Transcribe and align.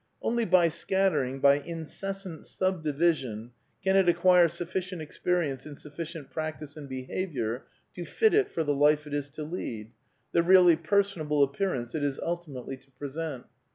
Only 0.19 0.45
by 0.45 0.67
scattering, 0.69 1.39
by 1.41 1.59
inces 1.59 2.15
(/ 2.15 2.15
sant 2.15 2.43
subttivision, 2.45 3.51
can 3.83 3.95
it 3.95 4.09
acquire 4.09 4.47
sufficient 4.47 4.99
experience 4.99 5.65
an3 5.65 5.73
Xn 5.73 5.77
sufficient 5.77 6.31
practice 6.31 6.75
in 6.75 6.87
behaviour 6.87 7.65
to 7.93 8.03
fit 8.03 8.33
it 8.33 8.49
for 8.51 8.63
the 8.63 8.73
life 8.73 9.05
it 9.05 9.13
is 9.13 9.29
to 9.29 9.43
lead, 9.43 9.91
the 10.31 10.41
really 10.41 10.75
personable 10.75 11.43
appearance 11.43 11.93
it 11.93 12.01
is 12.03 12.17
ultimately 12.21 12.77
to 12.77 12.89
present. 12.97 13.45